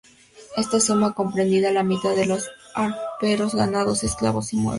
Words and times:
Esta 0.57 0.79
suma 0.79 1.13
comprendía 1.13 1.71
la 1.71 1.83
mitad 1.83 2.15
de 2.15 2.25
los 2.25 2.49
aperos, 2.73 3.53
ganados, 3.53 4.03
esclavos 4.03 4.51
y 4.51 4.55
muebles. 4.55 4.69